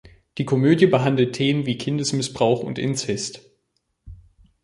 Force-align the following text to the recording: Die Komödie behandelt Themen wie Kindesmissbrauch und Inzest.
Die 0.39 0.45
Komödie 0.45 0.87
behandelt 0.87 1.33
Themen 1.35 1.67
wie 1.67 1.77
Kindesmissbrauch 1.77 2.63
und 2.63 2.79
Inzest. 2.79 3.41